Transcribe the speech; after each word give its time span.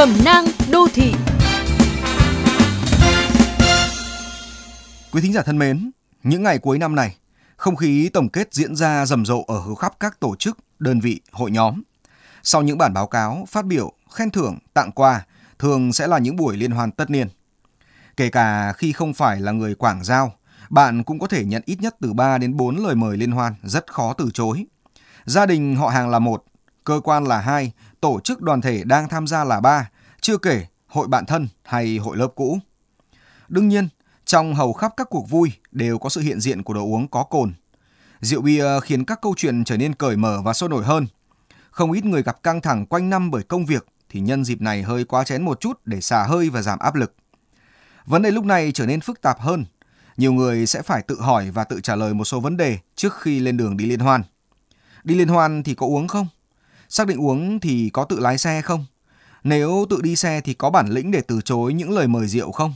Cẩm 0.00 0.24
nang 0.24 0.44
đô 0.70 0.88
thị 0.94 1.14
Quý 5.12 5.20
thính 5.20 5.32
giả 5.32 5.42
thân 5.42 5.58
mến, 5.58 5.90
những 6.22 6.42
ngày 6.42 6.58
cuối 6.58 6.78
năm 6.78 6.94
này, 6.94 7.16
không 7.56 7.76
khí 7.76 8.10
tổng 8.12 8.28
kết 8.28 8.54
diễn 8.54 8.76
ra 8.76 9.06
rầm 9.06 9.26
rộ 9.26 9.44
ở 9.46 9.58
hầu 9.58 9.74
khắp 9.74 9.92
các 10.00 10.20
tổ 10.20 10.36
chức, 10.36 10.58
đơn 10.78 11.00
vị, 11.00 11.20
hội 11.32 11.50
nhóm. 11.50 11.82
Sau 12.42 12.62
những 12.62 12.78
bản 12.78 12.94
báo 12.94 13.06
cáo, 13.06 13.46
phát 13.48 13.64
biểu, 13.64 13.92
khen 14.10 14.30
thưởng, 14.30 14.58
tặng 14.74 14.92
quà, 14.92 15.26
thường 15.58 15.92
sẽ 15.92 16.06
là 16.06 16.18
những 16.18 16.36
buổi 16.36 16.56
liên 16.56 16.70
hoan 16.70 16.90
tất 16.90 17.10
niên. 17.10 17.28
Kể 18.16 18.28
cả 18.30 18.72
khi 18.72 18.92
không 18.92 19.14
phải 19.14 19.40
là 19.40 19.52
người 19.52 19.74
quảng 19.74 20.04
giao, 20.04 20.32
bạn 20.70 21.04
cũng 21.04 21.18
có 21.18 21.26
thể 21.26 21.44
nhận 21.44 21.62
ít 21.66 21.80
nhất 21.80 21.96
từ 22.00 22.12
3 22.12 22.38
đến 22.38 22.56
4 22.56 22.76
lời 22.76 22.94
mời 22.94 23.16
liên 23.16 23.30
hoan 23.30 23.54
rất 23.62 23.92
khó 23.92 24.12
từ 24.12 24.30
chối. 24.34 24.64
Gia 25.24 25.46
đình 25.46 25.76
họ 25.76 25.88
hàng 25.88 26.10
là 26.10 26.18
một, 26.18 26.44
cơ 26.84 27.00
quan 27.04 27.24
là 27.24 27.40
hai, 27.40 27.72
tổ 28.00 28.20
chức 28.20 28.40
đoàn 28.40 28.60
thể 28.60 28.84
đang 28.84 29.08
tham 29.08 29.26
gia 29.26 29.44
là 29.44 29.60
ba, 29.60 29.90
chưa 30.20 30.38
kể 30.38 30.66
hội 30.86 31.08
bạn 31.08 31.26
thân 31.26 31.48
hay 31.62 31.96
hội 31.96 32.16
lớp 32.16 32.28
cũ. 32.34 32.58
Đương 33.48 33.68
nhiên, 33.68 33.88
trong 34.24 34.54
hầu 34.54 34.72
khắp 34.72 34.92
các 34.96 35.06
cuộc 35.10 35.30
vui 35.30 35.52
đều 35.70 35.98
có 35.98 36.08
sự 36.08 36.20
hiện 36.20 36.40
diện 36.40 36.62
của 36.62 36.74
đồ 36.74 36.84
uống 36.84 37.08
có 37.08 37.22
cồn. 37.22 37.52
Rượu 38.20 38.42
bia 38.42 38.80
khiến 38.80 39.04
các 39.04 39.20
câu 39.22 39.34
chuyện 39.36 39.64
trở 39.64 39.76
nên 39.76 39.94
cởi 39.94 40.16
mở 40.16 40.42
và 40.44 40.52
sôi 40.52 40.68
nổi 40.68 40.84
hơn. 40.84 41.06
Không 41.70 41.92
ít 41.92 42.04
người 42.04 42.22
gặp 42.22 42.42
căng 42.42 42.60
thẳng 42.60 42.86
quanh 42.86 43.10
năm 43.10 43.30
bởi 43.30 43.42
công 43.42 43.66
việc 43.66 43.86
thì 44.08 44.20
nhân 44.20 44.44
dịp 44.44 44.60
này 44.60 44.82
hơi 44.82 45.04
quá 45.04 45.24
chén 45.24 45.42
một 45.42 45.60
chút 45.60 45.80
để 45.84 46.00
xả 46.00 46.24
hơi 46.24 46.50
và 46.50 46.62
giảm 46.62 46.78
áp 46.78 46.94
lực. 46.94 47.14
Vấn 48.06 48.22
đề 48.22 48.30
lúc 48.30 48.44
này 48.44 48.72
trở 48.72 48.86
nên 48.86 49.00
phức 49.00 49.20
tạp 49.22 49.40
hơn. 49.40 49.64
Nhiều 50.16 50.32
người 50.32 50.66
sẽ 50.66 50.82
phải 50.82 51.02
tự 51.02 51.20
hỏi 51.20 51.50
và 51.50 51.64
tự 51.64 51.80
trả 51.80 51.96
lời 51.96 52.14
một 52.14 52.24
số 52.24 52.40
vấn 52.40 52.56
đề 52.56 52.78
trước 52.94 53.20
khi 53.20 53.40
lên 53.40 53.56
đường 53.56 53.76
đi 53.76 53.86
liên 53.86 54.00
hoan. 54.00 54.22
Đi 55.04 55.14
liên 55.14 55.28
hoan 55.28 55.62
thì 55.62 55.74
có 55.74 55.86
uống 55.86 56.08
không? 56.08 56.26
Xác 56.90 57.06
định 57.06 57.20
uống 57.20 57.60
thì 57.60 57.90
có 57.92 58.04
tự 58.04 58.18
lái 58.18 58.38
xe 58.38 58.62
không? 58.62 58.84
Nếu 59.44 59.86
tự 59.90 60.00
đi 60.02 60.16
xe 60.16 60.40
thì 60.40 60.54
có 60.54 60.70
bản 60.70 60.88
lĩnh 60.88 61.10
để 61.10 61.20
từ 61.20 61.40
chối 61.40 61.72
những 61.72 61.90
lời 61.90 62.08
mời 62.08 62.26
rượu 62.26 62.52
không? 62.52 62.74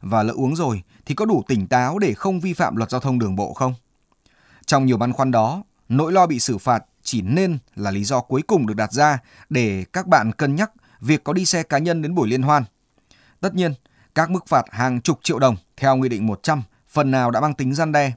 Và 0.00 0.22
lỡ 0.22 0.32
uống 0.36 0.56
rồi 0.56 0.82
thì 1.06 1.14
có 1.14 1.24
đủ 1.24 1.42
tỉnh 1.48 1.66
táo 1.66 1.98
để 1.98 2.14
không 2.14 2.40
vi 2.40 2.52
phạm 2.52 2.76
luật 2.76 2.90
giao 2.90 3.00
thông 3.00 3.18
đường 3.18 3.36
bộ 3.36 3.54
không? 3.54 3.74
Trong 4.66 4.86
nhiều 4.86 4.96
băn 4.96 5.12
khoăn 5.12 5.30
đó, 5.30 5.62
nỗi 5.88 6.12
lo 6.12 6.26
bị 6.26 6.38
xử 6.38 6.58
phạt 6.58 6.84
chỉ 7.02 7.20
nên 7.20 7.58
là 7.74 7.90
lý 7.90 8.04
do 8.04 8.20
cuối 8.20 8.42
cùng 8.42 8.66
được 8.66 8.74
đặt 8.74 8.92
ra 8.92 9.18
để 9.48 9.84
các 9.92 10.06
bạn 10.06 10.32
cân 10.32 10.56
nhắc 10.56 10.70
việc 11.00 11.24
có 11.24 11.32
đi 11.32 11.44
xe 11.44 11.62
cá 11.62 11.78
nhân 11.78 12.02
đến 12.02 12.14
buổi 12.14 12.28
liên 12.28 12.42
hoan. 12.42 12.64
Tất 13.40 13.54
nhiên, 13.54 13.74
các 14.14 14.30
mức 14.30 14.46
phạt 14.46 14.64
hàng 14.70 15.00
chục 15.00 15.20
triệu 15.22 15.38
đồng 15.38 15.56
theo 15.76 15.96
Nghị 15.96 16.08
định 16.08 16.26
100 16.26 16.62
phần 16.88 17.10
nào 17.10 17.30
đã 17.30 17.40
mang 17.40 17.54
tính 17.54 17.74
gian 17.74 17.92
đe. 17.92 18.12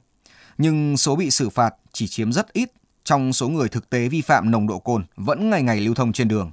Nhưng 0.58 0.96
số 0.96 1.16
bị 1.16 1.30
xử 1.30 1.50
phạt 1.50 1.74
chỉ 1.92 2.08
chiếm 2.08 2.32
rất 2.32 2.52
ít 2.52 2.70
trong 3.10 3.32
số 3.32 3.48
người 3.48 3.68
thực 3.68 3.90
tế 3.90 4.08
vi 4.08 4.20
phạm 4.20 4.50
nồng 4.50 4.66
độ 4.66 4.78
cồn 4.78 5.04
vẫn 5.16 5.50
ngày 5.50 5.62
ngày 5.62 5.80
lưu 5.80 5.94
thông 5.94 6.12
trên 6.12 6.28
đường. 6.28 6.52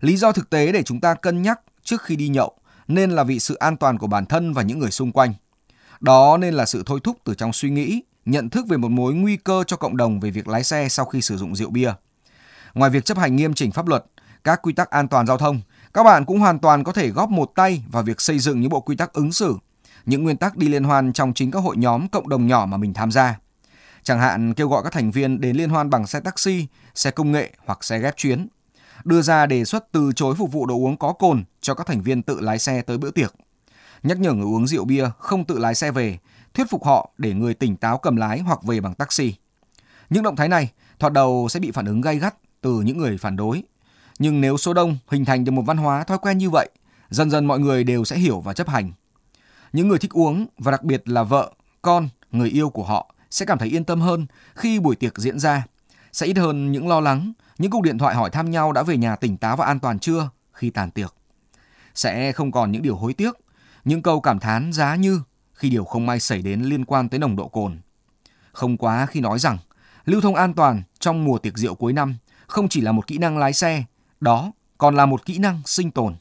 Lý 0.00 0.16
do 0.16 0.32
thực 0.32 0.50
tế 0.50 0.72
để 0.72 0.82
chúng 0.82 1.00
ta 1.00 1.14
cân 1.14 1.42
nhắc 1.42 1.60
trước 1.82 2.02
khi 2.02 2.16
đi 2.16 2.28
nhậu 2.28 2.52
nên 2.88 3.10
là 3.10 3.24
vì 3.24 3.38
sự 3.38 3.54
an 3.54 3.76
toàn 3.76 3.98
của 3.98 4.06
bản 4.06 4.26
thân 4.26 4.52
và 4.52 4.62
những 4.62 4.78
người 4.78 4.90
xung 4.90 5.12
quanh. 5.12 5.34
Đó 6.00 6.36
nên 6.36 6.54
là 6.54 6.66
sự 6.66 6.82
thôi 6.86 7.00
thúc 7.04 7.18
từ 7.24 7.34
trong 7.34 7.52
suy 7.52 7.70
nghĩ, 7.70 8.02
nhận 8.24 8.50
thức 8.50 8.66
về 8.68 8.76
một 8.76 8.90
mối 8.90 9.14
nguy 9.14 9.36
cơ 9.36 9.64
cho 9.66 9.76
cộng 9.76 9.96
đồng 9.96 10.20
về 10.20 10.30
việc 10.30 10.48
lái 10.48 10.64
xe 10.64 10.88
sau 10.88 11.06
khi 11.06 11.22
sử 11.22 11.36
dụng 11.36 11.56
rượu 11.56 11.70
bia. 11.70 11.92
Ngoài 12.74 12.90
việc 12.90 13.04
chấp 13.04 13.18
hành 13.18 13.36
nghiêm 13.36 13.54
chỉnh 13.54 13.72
pháp 13.72 13.86
luật, 13.86 14.04
các 14.44 14.62
quy 14.62 14.72
tắc 14.72 14.90
an 14.90 15.08
toàn 15.08 15.26
giao 15.26 15.38
thông, 15.38 15.60
các 15.94 16.02
bạn 16.02 16.24
cũng 16.24 16.40
hoàn 16.40 16.58
toàn 16.58 16.84
có 16.84 16.92
thể 16.92 17.08
góp 17.08 17.30
một 17.30 17.52
tay 17.54 17.84
vào 17.92 18.02
việc 18.02 18.20
xây 18.20 18.38
dựng 18.38 18.60
những 18.60 18.70
bộ 18.70 18.80
quy 18.80 18.96
tắc 18.96 19.12
ứng 19.12 19.32
xử, 19.32 19.56
những 20.06 20.24
nguyên 20.24 20.36
tắc 20.36 20.56
đi 20.56 20.68
liên 20.68 20.84
hoan 20.84 21.12
trong 21.12 21.34
chính 21.34 21.50
các 21.50 21.58
hội 21.58 21.76
nhóm 21.76 22.08
cộng 22.08 22.28
đồng 22.28 22.46
nhỏ 22.46 22.66
mà 22.66 22.76
mình 22.76 22.94
tham 22.94 23.10
gia. 23.10 23.41
Chẳng 24.04 24.20
hạn 24.20 24.54
kêu 24.54 24.68
gọi 24.68 24.82
các 24.82 24.92
thành 24.92 25.10
viên 25.10 25.40
đến 25.40 25.56
liên 25.56 25.70
hoan 25.70 25.90
bằng 25.90 26.06
xe 26.06 26.20
taxi, 26.20 26.66
xe 26.94 27.10
công 27.10 27.32
nghệ 27.32 27.52
hoặc 27.66 27.84
xe 27.84 27.98
ghép 27.98 28.16
chuyến. 28.16 28.48
Đưa 29.04 29.22
ra 29.22 29.46
đề 29.46 29.64
xuất 29.64 29.92
từ 29.92 30.12
chối 30.16 30.34
phục 30.34 30.52
vụ 30.52 30.66
đồ 30.66 30.74
uống 30.74 30.96
có 30.96 31.12
cồn 31.12 31.44
cho 31.60 31.74
các 31.74 31.86
thành 31.86 32.02
viên 32.02 32.22
tự 32.22 32.40
lái 32.40 32.58
xe 32.58 32.82
tới 32.82 32.98
bữa 32.98 33.10
tiệc. 33.10 33.34
Nhắc 34.02 34.18
nhở 34.18 34.32
người 34.32 34.46
uống 34.46 34.66
rượu 34.66 34.84
bia 34.84 35.08
không 35.18 35.44
tự 35.44 35.58
lái 35.58 35.74
xe 35.74 35.90
về, 35.90 36.18
thuyết 36.54 36.70
phục 36.70 36.84
họ 36.84 37.10
để 37.18 37.32
người 37.32 37.54
tỉnh 37.54 37.76
táo 37.76 37.98
cầm 37.98 38.16
lái 38.16 38.38
hoặc 38.38 38.62
về 38.62 38.80
bằng 38.80 38.94
taxi. 38.94 39.34
Những 40.10 40.22
động 40.22 40.36
thái 40.36 40.48
này 40.48 40.72
thoạt 40.98 41.12
đầu 41.12 41.46
sẽ 41.50 41.60
bị 41.60 41.70
phản 41.70 41.86
ứng 41.86 42.00
gay 42.00 42.18
gắt 42.18 42.34
từ 42.60 42.80
những 42.80 42.98
người 42.98 43.18
phản 43.18 43.36
đối. 43.36 43.62
Nhưng 44.18 44.40
nếu 44.40 44.56
số 44.56 44.74
đông 44.74 44.98
hình 45.08 45.24
thành 45.24 45.44
được 45.44 45.52
một 45.52 45.62
văn 45.62 45.76
hóa 45.76 46.04
thói 46.04 46.18
quen 46.18 46.38
như 46.38 46.50
vậy, 46.50 46.70
dần 47.10 47.30
dần 47.30 47.46
mọi 47.46 47.58
người 47.58 47.84
đều 47.84 48.04
sẽ 48.04 48.16
hiểu 48.18 48.40
và 48.40 48.52
chấp 48.52 48.68
hành. 48.68 48.92
Những 49.72 49.88
người 49.88 49.98
thích 49.98 50.12
uống 50.12 50.46
và 50.58 50.70
đặc 50.70 50.82
biệt 50.82 51.08
là 51.08 51.22
vợ, 51.22 51.52
con, 51.82 52.08
người 52.30 52.48
yêu 52.48 52.70
của 52.70 52.84
họ 52.84 53.14
sẽ 53.32 53.46
cảm 53.46 53.58
thấy 53.58 53.68
yên 53.68 53.84
tâm 53.84 54.00
hơn 54.00 54.26
khi 54.54 54.80
buổi 54.80 54.96
tiệc 54.96 55.18
diễn 55.18 55.38
ra, 55.38 55.66
sẽ 56.12 56.26
ít 56.26 56.36
hơn 56.36 56.72
những 56.72 56.88
lo 56.88 57.00
lắng, 57.00 57.32
những 57.58 57.70
cuộc 57.70 57.82
điện 57.82 57.98
thoại 57.98 58.14
hỏi 58.14 58.30
thăm 58.30 58.50
nhau 58.50 58.72
đã 58.72 58.82
về 58.82 58.96
nhà 58.96 59.16
tỉnh 59.16 59.36
táo 59.36 59.56
và 59.56 59.66
an 59.66 59.80
toàn 59.80 59.98
chưa 59.98 60.28
khi 60.52 60.70
tàn 60.70 60.90
tiệc. 60.90 61.14
Sẽ 61.94 62.32
không 62.32 62.52
còn 62.52 62.72
những 62.72 62.82
điều 62.82 62.96
hối 62.96 63.14
tiếc, 63.14 63.36
những 63.84 64.02
câu 64.02 64.20
cảm 64.20 64.38
thán 64.38 64.72
giá 64.72 64.96
như 64.96 65.20
khi 65.54 65.70
điều 65.70 65.84
không 65.84 66.06
may 66.06 66.20
xảy 66.20 66.42
đến 66.42 66.62
liên 66.62 66.84
quan 66.84 67.08
tới 67.08 67.20
nồng 67.20 67.36
độ 67.36 67.48
cồn. 67.48 67.80
Không 68.52 68.76
quá 68.76 69.06
khi 69.06 69.20
nói 69.20 69.38
rằng 69.38 69.58
lưu 70.04 70.20
thông 70.20 70.34
an 70.34 70.54
toàn 70.54 70.82
trong 70.98 71.24
mùa 71.24 71.38
tiệc 71.38 71.58
rượu 71.58 71.74
cuối 71.74 71.92
năm 71.92 72.16
không 72.46 72.68
chỉ 72.68 72.80
là 72.80 72.92
một 72.92 73.06
kỹ 73.06 73.18
năng 73.18 73.38
lái 73.38 73.52
xe, 73.52 73.84
đó 74.20 74.52
còn 74.78 74.96
là 74.96 75.06
một 75.06 75.24
kỹ 75.24 75.38
năng 75.38 75.62
sinh 75.66 75.90
tồn. 75.90 76.14